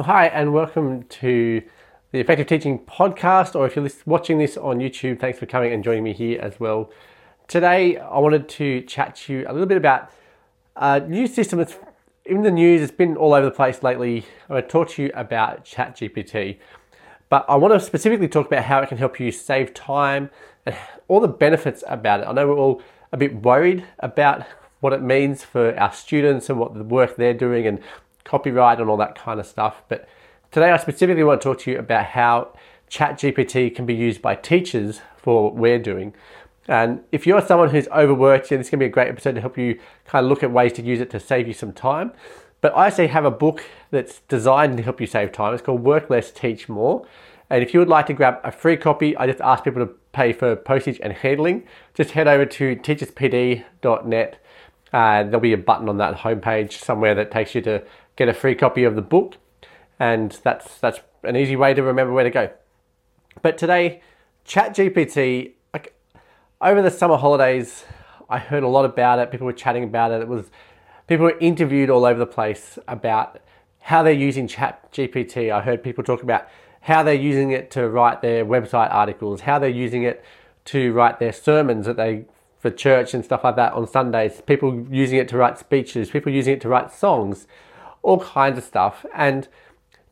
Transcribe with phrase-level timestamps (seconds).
[0.00, 1.60] Hi, and welcome to
[2.12, 5.82] the Effective Teaching Podcast, or if you're watching this on YouTube, thanks for coming and
[5.82, 6.92] joining me here as well.
[7.48, 10.08] Today, I wanted to chat to you a little bit about
[10.76, 11.76] a new system that's
[12.24, 14.18] in the news, it's been all over the place lately.
[14.48, 16.58] I'm going to talk to you about ChatGPT,
[17.28, 20.30] but I want to specifically talk about how it can help you save time
[20.64, 20.76] and
[21.08, 22.28] all the benefits about it.
[22.28, 24.46] I know we're all a bit worried about
[24.78, 27.80] what it means for our students and what the work they're doing and
[28.28, 29.82] copyright and all that kind of stuff.
[29.88, 30.08] But
[30.50, 32.52] today I specifically want to talk to you about how
[32.90, 36.14] ChatGPT can be used by teachers for what we're doing.
[36.68, 39.34] And if you're someone who's overworked, yeah, this is going to be a great episode
[39.36, 41.72] to help you kind of look at ways to use it to save you some
[41.72, 42.12] time.
[42.60, 45.54] But I actually have a book that's designed to help you save time.
[45.54, 47.06] It's called Work Less, Teach More.
[47.48, 49.92] And if you would like to grab a free copy, I just ask people to
[50.12, 51.64] pay for postage and handling.
[51.94, 54.44] Just head over to teacherspd.net.
[54.92, 57.82] Uh, there'll be a button on that homepage somewhere that takes you to
[58.18, 59.36] get a free copy of the book,
[59.98, 62.50] and that's that's an easy way to remember where to go.
[63.40, 64.02] But today,
[64.44, 65.52] ChatGPT.
[66.60, 67.84] Over the summer holidays,
[68.28, 69.30] I heard a lot about it.
[69.30, 70.20] People were chatting about it.
[70.20, 70.50] It was
[71.06, 73.38] people were interviewed all over the place about
[73.82, 75.52] how they're using ChatGPT.
[75.52, 76.48] I heard people talk about
[76.80, 80.24] how they're using it to write their website articles, how they're using it
[80.64, 82.24] to write their sermons that they
[82.58, 84.42] for church and stuff like that on Sundays.
[84.44, 87.46] People using it to write speeches, people using it to write songs
[88.02, 89.04] all kinds of stuff.
[89.14, 89.48] And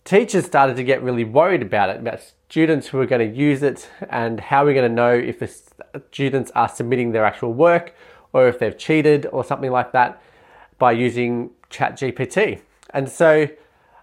[0.04, 3.62] teachers started to get really worried about it, about students who are going to use
[3.62, 5.52] it and how we're going to know if the
[6.10, 7.94] students are submitting their actual work
[8.32, 10.22] or if they've cheated or something like that
[10.78, 12.60] by using ChatGPT.
[12.90, 13.48] And so,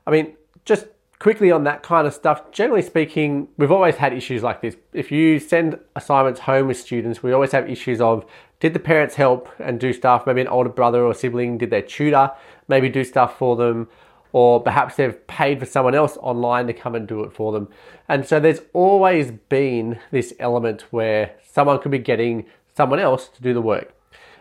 [0.06, 0.34] I mean,
[0.66, 0.88] just
[1.20, 4.76] quickly on that kind of stuff, generally speaking, we've always had issues like this.
[4.92, 8.26] If you send assignments home with students, we always have issues of
[8.60, 10.26] did the parents help and do stuff?
[10.26, 12.32] Maybe an older brother or sibling, did their tutor
[12.68, 13.88] maybe do stuff for them?
[14.32, 17.70] Or perhaps they've paid for someone else online to come and do it for them.
[18.10, 23.42] And so there's always been this element where someone could be getting someone else to
[23.42, 23.94] do the work.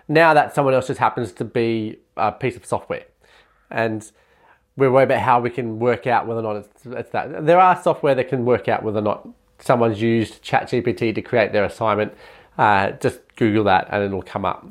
[0.09, 3.05] Now that someone else just happens to be a piece of software.
[3.71, 4.11] And
[4.77, 7.45] we're worried about how we can work out whether or not it's, it's that.
[7.45, 11.53] There are software that can work out whether or not someone's used ChatGPT to create
[11.53, 12.15] their assignment
[12.59, 14.67] uh, just Google that and it'll come up.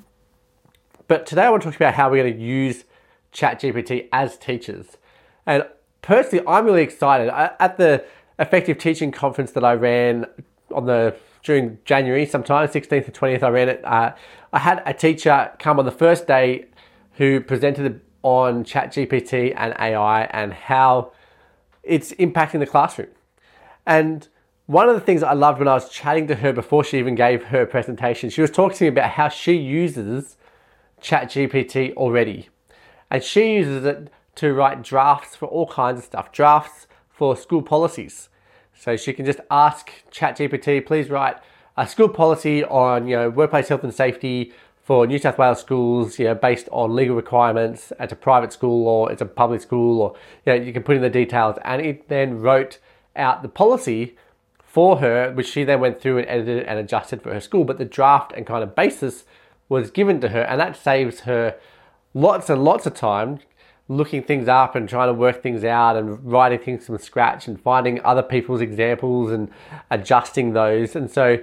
[1.08, 2.86] But today I want to talk about how we're going to use
[3.34, 4.98] ChatGPT as teachers.
[5.46, 5.66] And
[6.02, 7.30] personally, I'm really excited.
[7.30, 8.04] At the
[8.40, 10.26] effective teaching conference that I ran
[10.74, 13.82] on the during January, sometime 16th to 20th, I ran it.
[13.84, 14.14] Uh,
[14.54, 16.66] I had a teacher come on the first day
[17.14, 21.12] who presented on ChatGPT and AI and how
[21.84, 23.10] it's impacting the classroom.
[23.86, 24.28] And
[24.68, 27.16] one of the things I loved when I was chatting to her before she even
[27.16, 30.38] gave her presentation, she was talking to me about how she uses
[31.02, 32.50] ChatGPT already.
[33.12, 37.62] And she uses it to write drafts for all kinds of stuff, drafts for school
[37.62, 38.30] policies.
[38.74, 41.36] So she can just ask ChatGPT, please write
[41.78, 46.18] a school policy on you know workplace health and safety for New South Wales schools,
[46.18, 47.94] you know, based on legal requirements.
[48.00, 50.96] It's a private school or it's a public school, or you know, you can put
[50.96, 51.58] in the details.
[51.64, 52.80] And it then wrote
[53.16, 54.16] out the policy
[54.64, 57.64] for her, which she then went through and edited and adjusted for her school.
[57.64, 59.26] But the draft and kind of basis
[59.70, 61.56] was given to her, and that saves her
[62.14, 63.40] lots and lots of time
[63.88, 67.60] looking things up and trying to work things out and writing things from scratch and
[67.60, 69.52] finding other people's examples and
[69.90, 70.96] adjusting those.
[70.96, 71.40] And so,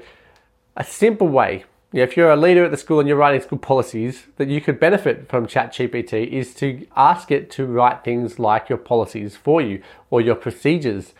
[0.74, 4.26] a simple way, if you're a leader at the school and you're writing school policies,
[4.36, 8.78] that you could benefit from ChatGPT is to ask it to write things like your
[8.78, 11.12] policies for you or your procedures,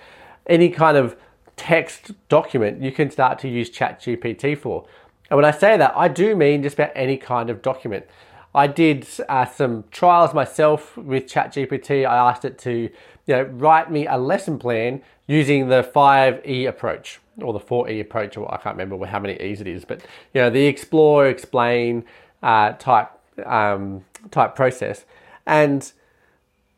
[0.46, 1.16] any kind of
[1.56, 4.86] text document you can start to use ChatGPT for.
[5.30, 8.06] And when I say that, I do mean just about any kind of document.
[8.54, 12.06] I did uh, some trials myself with ChatGPT.
[12.06, 12.90] I asked it to, you
[13.26, 18.52] know, write me a lesson plan using the 5E approach or the 4E approach, or
[18.52, 20.02] I can't remember how many E's it is, but
[20.34, 22.04] you know, the explore, explain
[22.42, 23.10] uh, type
[23.46, 25.04] um, type process.
[25.46, 25.90] And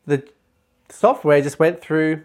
[0.06, 0.28] the
[0.88, 2.22] software just went through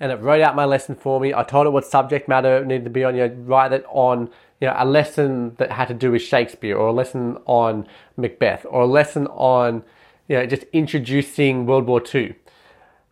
[0.00, 1.32] and it wrote out my lesson for me.
[1.32, 3.14] I told it what subject matter it needed to be on.
[3.14, 4.30] You know, write it on
[4.64, 8.64] you know a lesson that had to do with Shakespeare, or a lesson on Macbeth,
[8.70, 9.84] or a lesson on
[10.26, 12.34] you know just introducing World War II.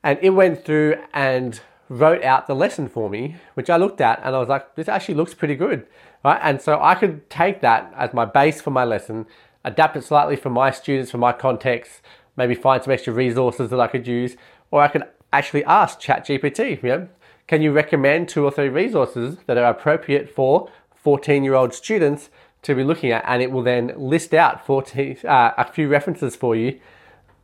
[0.02, 1.60] And it went through and
[1.90, 4.88] wrote out the lesson for me, which I looked at and I was like, this
[4.88, 5.87] actually looks pretty good,
[6.25, 6.40] right?
[6.43, 9.26] And so I could take that as my base for my lesson,
[9.62, 12.00] adapt it slightly for my students, for my context,
[12.34, 14.37] maybe find some extra resources that I could use,
[14.70, 15.02] or I could
[15.34, 17.08] actually ask ChatGPT, you know,
[17.46, 20.70] can you recommend two or three resources that are appropriate for
[21.02, 22.31] 14 year old students
[22.62, 23.25] to be looking at?
[23.26, 26.81] And it will then list out 14, uh, a few references for you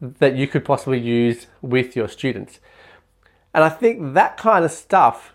[0.01, 2.61] that you could possibly use with your students.
[3.55, 5.35] And I think that kind of stuff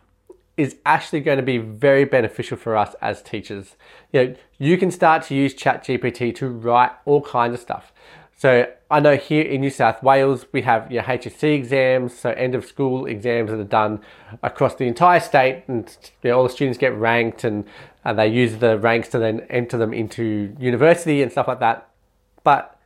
[0.56, 3.76] is actually going to be very beneficial for us as teachers.
[4.12, 7.92] You know, you can start to use ChatGPT to write all kinds of stuff.
[8.38, 12.56] So I know here in New South Wales we have your HSC exams, so end
[12.56, 14.02] of school exams that are done
[14.42, 17.66] across the entire state, and you know, all the students get ranked, and
[18.06, 21.90] uh, they use the ranks to then enter them into university and stuff like that.
[22.44, 22.80] But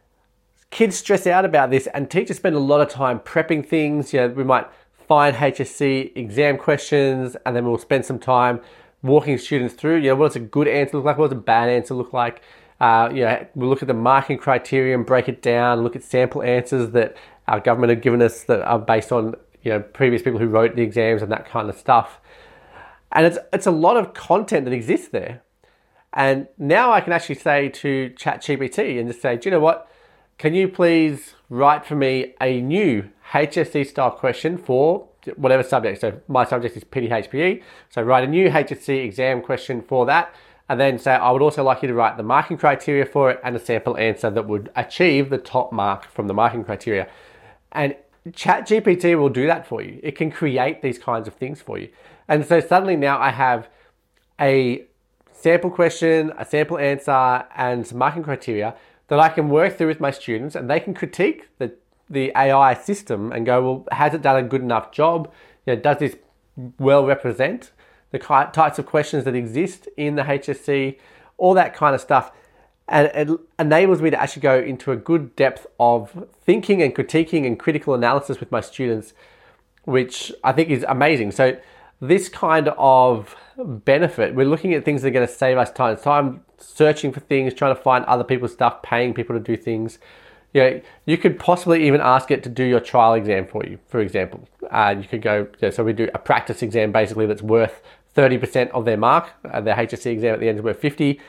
[0.70, 4.14] kids stress out about this, and teachers spend a lot of time prepping things.
[4.14, 4.68] You know, we might
[5.08, 8.62] find HSC exam questions, and then we'll spend some time
[9.02, 9.98] walking students through.
[9.98, 11.18] You know, what does a good answer look like?
[11.18, 12.42] What does a bad answer look like?
[12.80, 15.82] Uh, you know, we'll look at the marking criteria and break it down.
[15.82, 17.18] Look at sample answers that
[17.48, 20.76] our government have given us that are based on you know previous people who wrote
[20.76, 22.20] the exams and that kind of stuff.
[23.12, 25.42] And it's it's a lot of content that exists there.
[26.14, 29.90] And now I can actually say to ChatGPT and just say, do you know what?
[30.38, 36.02] Can you please write for me a new HSC style question for whatever subject?
[36.02, 37.64] So my subject is PDHPE.
[37.90, 40.34] So write a new HSC exam question for that.
[40.70, 43.40] And then say, I would also like you to write the marking criteria for it
[43.44, 47.08] and a sample answer that would achieve the top mark from the marking criteria.
[47.72, 47.96] And
[48.30, 50.00] ChatGPT will do that for you.
[50.04, 51.90] It can create these kinds of things for you.
[52.28, 53.70] And so suddenly now I have
[54.40, 54.86] a
[55.32, 58.76] sample question, a sample answer, and some marking criteria
[59.08, 61.74] that I can work through with my students and they can critique the,
[62.10, 65.32] the AI system and go, well, has it done a good enough job?
[65.66, 66.16] You know, does this
[66.80, 67.72] well represent
[68.12, 70.98] the types of questions that exist in the HSC,
[71.38, 72.32] all that kind of stuff.
[72.88, 77.46] And it enables me to actually go into a good depth of thinking and critiquing
[77.46, 79.14] and critical analysis with my students,
[79.84, 81.32] which I think is amazing.
[81.32, 81.58] So,
[82.00, 85.98] this kind of benefit, we're looking at things that are going to save us time.
[85.98, 89.58] So I'm searching for things, trying to find other people's stuff, paying people to do
[89.58, 89.98] things.
[90.54, 93.80] You know, you could possibly even ask it to do your trial exam for you,
[93.88, 94.48] for example.
[94.70, 97.82] Uh, you could go, so we do a practice exam basically that's worth
[98.16, 99.32] 30% of their mark.
[99.46, 101.20] Uh, their HSC exam at the end is worth 50.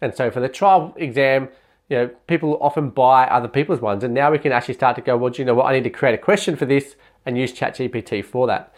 [0.00, 1.48] And so for the trial exam,
[1.88, 4.04] you know, people often buy other people's ones.
[4.04, 5.66] And now we can actually start to go, well, do you know what?
[5.66, 6.96] I need to create a question for this
[7.26, 8.74] and use ChatGPT for that.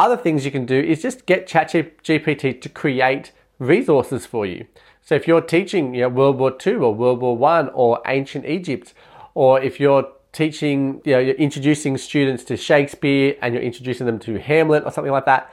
[0.00, 4.64] Other things you can do is just get ChatGPT to create resources for you.
[5.02, 8.46] So if you're teaching you know, World War II or World War One or ancient
[8.46, 8.94] Egypt,
[9.34, 14.18] or if you're teaching, you know, you're introducing students to Shakespeare and you're introducing them
[14.20, 15.52] to Hamlet or something like that,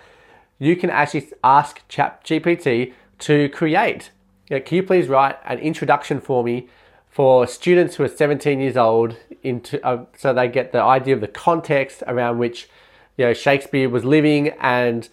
[0.60, 4.12] you can actually ask ChatGPT to create.
[4.50, 6.70] You know, can you please write an introduction for me
[7.10, 11.20] for students who are 17 years old into uh, so they get the idea of
[11.20, 12.70] the context around which
[13.18, 15.08] you know Shakespeare was living and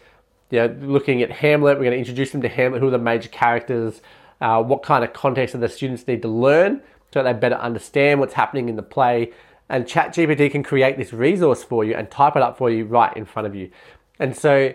[0.51, 1.79] you know looking at Hamlet.
[1.79, 2.81] We're going to introduce them to Hamlet.
[2.81, 4.01] Who are the major characters?
[4.41, 7.56] Uh, what kind of context do the students need to learn so that they better
[7.56, 9.33] understand what's happening in the play?
[9.69, 13.17] And ChatGPT can create this resource for you and type it up for you right
[13.17, 13.71] in front of you.
[14.19, 14.75] And so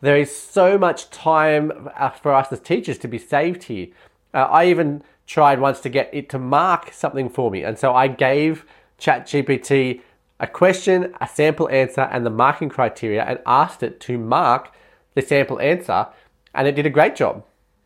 [0.00, 3.88] there is so much time uh, for us as teachers to be saved here.
[4.34, 7.62] Uh, I even tried once to get it to mark something for me.
[7.62, 8.64] And so I gave
[9.00, 10.02] ChatGPT
[10.40, 14.72] a question, a sample answer, and the marking criteria and asked it to mark
[15.14, 16.06] the sample answer.
[16.54, 17.44] And it did a great job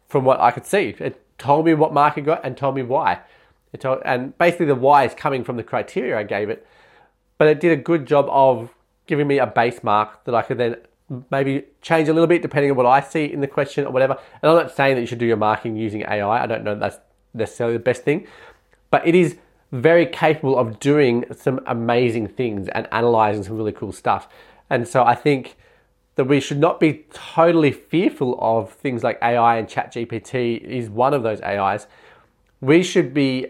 [0.08, 0.94] from what I could see.
[0.98, 3.20] It told me what mark it got and told me why.
[3.72, 6.66] It told, and basically the why is coming from the criteria I gave it.
[7.38, 8.70] But it did a good job of
[9.06, 10.76] giving me a base mark that I could then
[11.30, 14.18] maybe change a little bit depending on what I see in the question or whatever.
[14.42, 16.42] And I'm not saying that you should do your marking using AI.
[16.42, 16.98] I don't know that's
[17.34, 18.26] necessarily the best thing,
[18.90, 19.36] but it is
[19.72, 24.28] very capable of doing some amazing things and analyzing some really cool stuff.
[24.68, 25.56] And so I think
[26.16, 31.14] that we should not be totally fearful of things like AI and ChatGPT is one
[31.14, 31.86] of those AIs.
[32.60, 33.46] We should be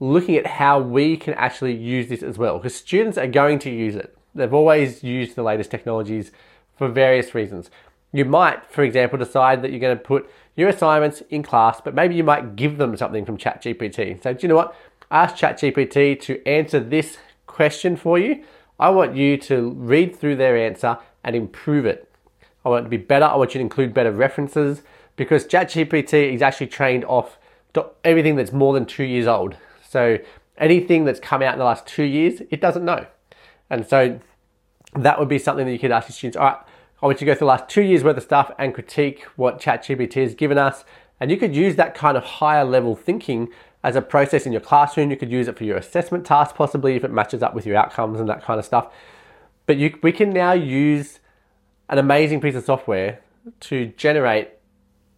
[0.00, 3.70] looking at how we can actually use this as well because students are going to
[3.70, 4.16] use it.
[4.34, 6.32] They've always used the latest technologies
[6.76, 7.70] for various reasons.
[8.12, 11.94] You might, for example, decide that you're going to put your assignments in class, but
[11.94, 14.20] maybe you might give them something from ChatGPT.
[14.20, 14.74] So, do you know what?
[15.10, 18.44] Ask ChatGPT to answer this question for you.
[18.78, 22.08] I want you to read through their answer and improve it.
[22.64, 23.24] I want it to be better.
[23.24, 24.82] I want you to include better references
[25.16, 27.38] because ChatGPT is actually trained off
[28.04, 29.56] everything that's more than two years old.
[29.86, 30.18] So
[30.58, 33.06] anything that's come out in the last two years, it doesn't know.
[33.68, 34.20] And so
[34.94, 36.36] that would be something that you could ask your students.
[36.36, 36.58] All right,
[37.02, 39.24] I want you to go through the last two years worth of stuff and critique
[39.34, 40.84] what ChatGPT has given us.
[41.18, 43.48] And you could use that kind of higher level thinking
[43.82, 45.10] as a process in your classroom.
[45.10, 47.76] You could use it for your assessment task, possibly if it matches up with your
[47.76, 48.92] outcomes and that kind of stuff.
[49.66, 51.20] But you, we can now use
[51.88, 53.20] an amazing piece of software
[53.60, 54.50] to generate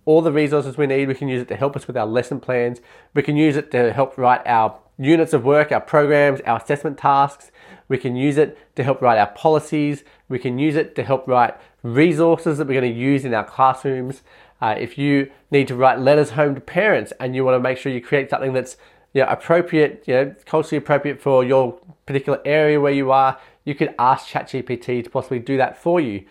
[0.04, 1.08] all the resources we need.
[1.08, 2.80] We can use it to help us with our lesson plans.
[3.14, 6.98] We can use it to help write our units of work, our programs, our assessment
[6.98, 7.50] tasks.
[7.88, 10.04] We can use it to help write our policies.
[10.28, 13.44] We can use it to help write resources that we're going to use in our
[13.44, 14.22] classrooms.
[14.62, 17.76] Uh, if you need to write letters home to parents and you want to make
[17.76, 18.76] sure you create something that's
[19.12, 23.74] you know, appropriate, you know, culturally appropriate for your particular area where you are, you
[23.74, 26.24] could ask ChatGPT to possibly do that for you.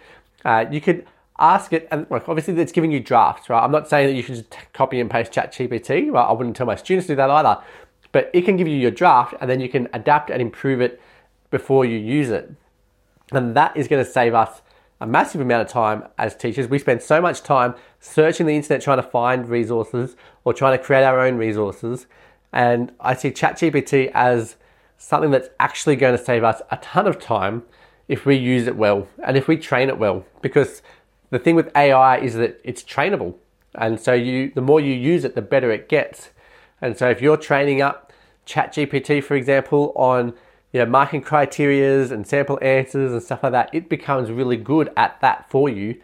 [0.46, 1.06] Uh, you could
[1.40, 3.62] ask it, and obviously it's giving you drafts, right?
[3.62, 6.10] I'm not saying that you should just copy and paste ChatGPT.
[6.10, 6.24] Right?
[6.24, 7.62] I wouldn't tell my students to do that either.
[8.14, 11.02] But it can give you your draft, and then you can adapt and improve it
[11.50, 12.50] before you use it.
[13.34, 14.62] And that is going to save us
[15.02, 16.68] a massive amount of time as teachers.
[16.68, 20.84] We spend so much time searching the internet trying to find resources or trying to
[20.84, 22.06] create our own resources.
[22.54, 24.58] And I see ChatGPT as
[25.00, 27.64] something that's actually going to save us a ton of time
[28.08, 30.24] if we use it well and if we train it well.
[30.42, 30.84] Because
[31.32, 33.34] the thing with AI is that it's trainable.
[33.74, 36.30] And so you the more you use it, the better it gets.
[36.80, 38.14] And so if you're training up
[38.46, 40.34] ChatGPT, for example, on
[40.74, 44.92] you know, marking criterias and sample answers and stuff like that, it becomes really good
[44.96, 46.00] at that for you.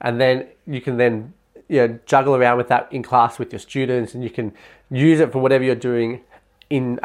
[0.00, 1.34] And then you can then
[1.68, 4.52] you know, juggle around with that in class with your students and you can
[4.90, 6.22] use it for whatever you're doing
[6.70, 6.98] in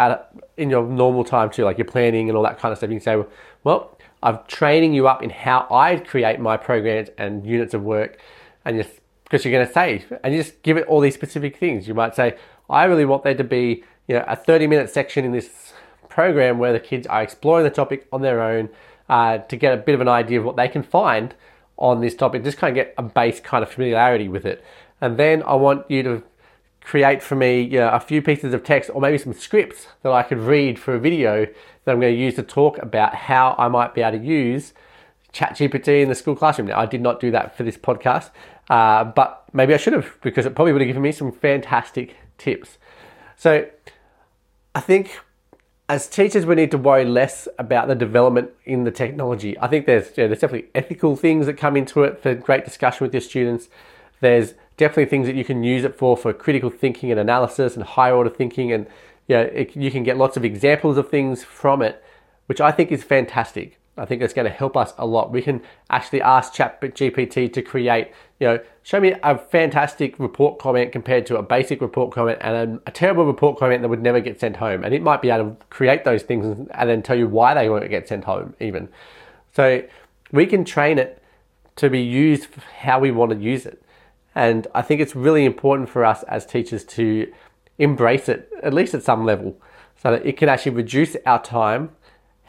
[0.57, 2.89] in your normal time too, like your planning and all that kind of stuff.
[2.89, 3.23] You can say,
[3.63, 8.19] well, I'm training you up in how I create my programs and units of work,
[8.65, 11.57] and just because you're going to say, and you just give it all these specific
[11.57, 11.87] things.
[11.87, 12.37] You might say,
[12.69, 15.70] I really want there to be, you know, a 30 minute section in this
[16.11, 18.69] program where the kids are exploring the topic on their own
[19.09, 21.33] uh, to get a bit of an idea of what they can find
[21.77, 24.63] on this topic, just kind of get a base kind of familiarity with it.
[25.01, 26.23] And then I want you to
[26.81, 30.11] create for me you know, a few pieces of text or maybe some scripts that
[30.11, 33.55] I could read for a video that I'm going to use to talk about how
[33.57, 34.73] I might be able to use
[35.33, 36.67] ChatGPT in the school classroom.
[36.67, 38.29] Now, I did not do that for this podcast,
[38.69, 42.15] uh, but maybe I should have because it probably would have given me some fantastic
[42.37, 42.77] tips.
[43.35, 43.67] So
[44.75, 45.19] I think
[45.91, 49.59] as teachers, we need to worry less about the development in the technology.
[49.59, 52.63] I think there's, you know, there's definitely ethical things that come into it for great
[52.63, 53.67] discussion with your students.
[54.21, 57.83] There's definitely things that you can use it for for critical thinking and analysis and
[57.83, 58.87] higher order thinking and
[59.27, 62.03] you know it, you can get lots of examples of things from it
[62.47, 65.31] which i think is fantastic i think it's going to help us a lot.
[65.31, 70.59] We can actually ask chat gpt to create you know show me a fantastic report
[70.59, 72.55] comment compared to a basic report comment and
[72.85, 74.83] a, a terrible report comment that would never get sent home.
[74.83, 77.69] And it might be able to create those things and then tell you why they
[77.69, 78.89] won't get sent home even.
[79.53, 79.83] So
[80.31, 81.21] we can train it
[81.75, 82.47] to be used
[82.79, 83.83] how we want to use it.
[84.33, 87.31] And I think it's really important for us as teachers to
[87.77, 89.59] embrace it, at least at some level,
[90.01, 91.91] so that it can actually reduce our time,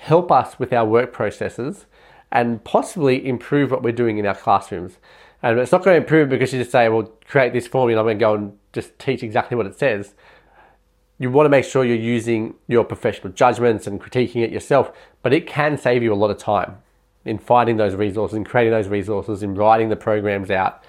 [0.02, 1.86] help us with our work processes,
[2.30, 4.98] and possibly improve what we're doing in our classrooms.
[5.42, 8.10] And it's not going to improve because you just say, well, create this formula, and
[8.10, 10.14] I'm going to go and just teach exactly what it says.
[11.18, 14.92] You want to make sure you're using your professional judgments and critiquing it yourself,
[15.22, 16.78] but it can save you a lot of time
[17.24, 20.82] in finding those resources in creating those resources in writing the programs out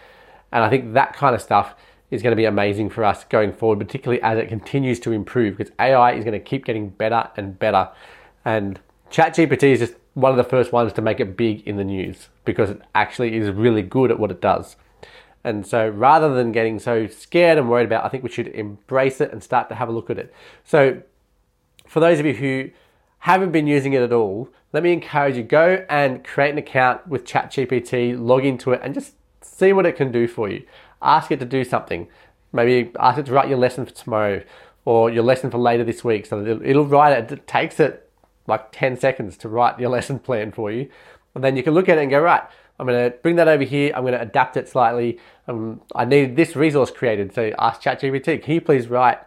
[0.54, 1.76] and I think that kind of stuff
[2.12, 5.58] is going to be amazing for us going forward, particularly as it continues to improve
[5.58, 7.90] because AI is going to keep getting better and better.
[8.46, 8.80] And
[9.14, 12.28] ChatGPT is just one of the first ones to make it big in the news
[12.44, 14.76] because it actually is really good at what it does.
[15.46, 19.22] And so rather than getting so scared and worried about, I think we should embrace
[19.22, 20.34] it and start to have a look at it.
[20.66, 21.02] So
[21.88, 22.72] for those of you who
[23.20, 27.08] haven't been using it at all, let me encourage you go and create an account
[27.08, 30.66] with ChatGPT, log into it and just See what it can do for you.
[31.02, 32.08] Ask it to do something.
[32.52, 34.44] Maybe ask it to write your lesson for tomorrow
[34.86, 36.26] or your lesson for later this week.
[36.26, 37.32] So it'll, it'll write it.
[37.32, 38.03] It takes it
[38.48, 40.90] like 10 seconds to write your lesson plan for you.
[41.36, 42.44] And then you can look at it and go, right,
[42.80, 43.92] I'm going to bring that over here.
[43.96, 45.20] I'm going to adapt it slightly.
[45.48, 47.34] Um, I need this resource created.
[47.34, 49.20] So ask ChatGPT, can you please write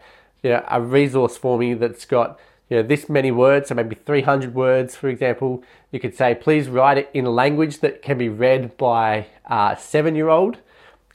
[0.42, 3.94] you know, a resource for me that's got you know, this many words, so maybe
[3.94, 8.18] 300 words, for example, you could say, please write it in a language that can
[8.18, 10.58] be read by a seven year old,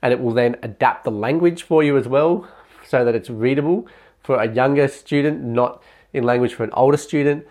[0.02, 2.48] and it will then adapt the language for you as well
[2.88, 3.86] so that it's readable
[4.24, 7.46] for a younger student, not in language for an older student.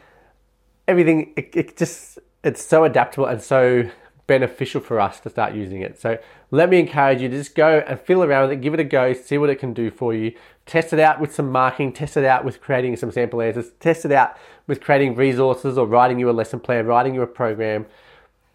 [0.90, 3.88] Everything, it, it just, it's so adaptable and so
[4.26, 6.00] beneficial for us to start using it.
[6.00, 6.18] So
[6.50, 8.84] let me encourage you to just go and feel around with it, give it a
[8.84, 10.34] go, see what it can do for you.
[10.66, 14.04] Test it out with some marking, test it out with creating some sample answers, test
[14.04, 17.86] it out with creating resources or writing you a lesson plan, writing you a program.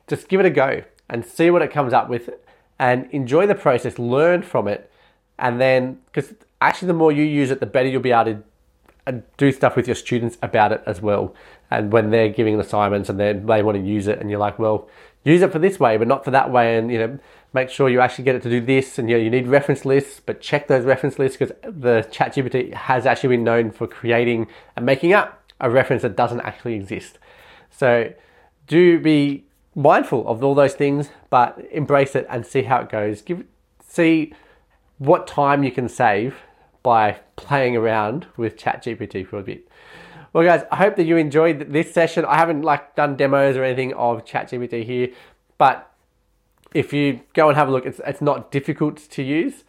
[0.08, 2.30] Just give it a go and see what it comes up with
[2.80, 4.92] and enjoy the process, learn from it.
[5.38, 8.44] And then, because actually, the more you use it, the better you'll be able to
[9.08, 11.36] uh, do stuff with your students about it as well.
[11.72, 14.88] And when they're giving assignments and they want to use it, and you're like, well,
[15.24, 17.20] use it for this way, but not for that way, and you know,
[17.54, 19.00] make sure you actually get it to do this.
[19.00, 22.74] And you know, you need reference lists, but check those reference lists because the ChatGPT
[22.74, 27.18] has actually been known for creating and making up a reference that doesn't actually exist.
[27.72, 28.14] So
[28.68, 33.22] do be mindful of all those things, but embrace it and see how it goes.
[33.22, 33.44] Give
[33.88, 34.34] see
[34.98, 36.36] what time you can save
[36.84, 39.68] by playing around with ChatGPT for a bit.
[40.36, 42.26] Well, guys, I hope that you enjoyed this session.
[42.26, 45.08] I haven't like done demos or anything of ChatGPT here,
[45.58, 45.90] but
[46.74, 49.64] if you go and have a look, it's, it's not difficult to use.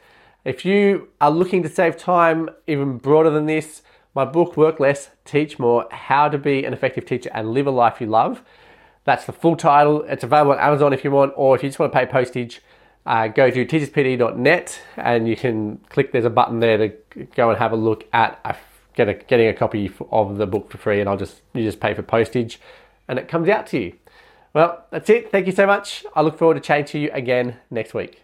[0.45, 3.83] If you are looking to save time even broader than this,
[4.13, 7.71] my book, Work Less, Teach More How to Be an Effective Teacher and Live a
[7.71, 8.43] Life You Love.
[9.05, 10.03] That's the full title.
[10.09, 12.61] It's available on Amazon if you want, or if you just want to pay postage,
[13.07, 16.89] uh, go to teacherspd.net and you can click, there's a button there to
[17.37, 18.57] go and have a look at a,
[18.97, 21.79] get a, getting a copy of the book for free, and I'll just you just
[21.79, 22.59] pay for postage
[23.09, 23.93] and it comes out to you.
[24.53, 25.31] Well, that's it.
[25.31, 26.05] Thank you so much.
[26.15, 28.23] I look forward to chatting to you again next week.